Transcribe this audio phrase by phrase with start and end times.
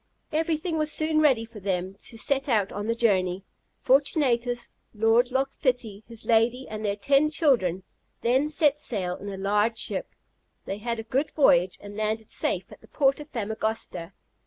[0.31, 3.43] Everything was soon ready for them to set out on the journey.
[3.83, 7.83] Fortunatus, Lord Loch Fitty, his lady, and their ten children,
[8.21, 10.15] then set sail in a large ship:
[10.65, 14.13] they had a good voyage, and landed safe at the port of Famagosta.